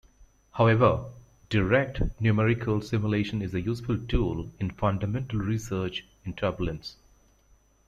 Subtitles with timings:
[0.53, 1.05] However,
[1.47, 6.95] direct numerical simulation is a useful tool in fundamental research in turbulence.